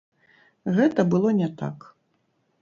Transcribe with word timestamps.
Гэта 0.77 1.05
было 1.11 1.35
не 1.41 1.49
так. 1.61 1.77